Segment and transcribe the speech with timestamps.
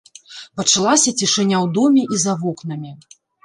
[0.61, 2.91] Пачалася цішыня ў доме і за вокнамі.